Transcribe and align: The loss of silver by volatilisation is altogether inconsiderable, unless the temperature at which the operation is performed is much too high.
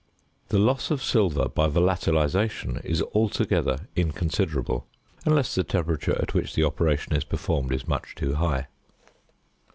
The 0.49 0.57
loss 0.57 0.89
of 0.89 1.03
silver 1.03 1.47
by 1.47 1.67
volatilisation 1.67 2.83
is 2.83 3.03
altogether 3.13 3.81
inconsiderable, 3.95 4.87
unless 5.27 5.53
the 5.53 5.63
temperature 5.63 6.17
at 6.19 6.33
which 6.33 6.55
the 6.55 6.63
operation 6.63 7.15
is 7.15 7.23
performed 7.23 7.71
is 7.71 7.87
much 7.87 8.15
too 8.15 8.33
high. 8.33 8.65